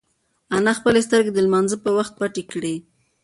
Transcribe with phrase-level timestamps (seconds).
[0.57, 2.75] انا خپلې سترگې د لمانځه په وخت پټې کړې.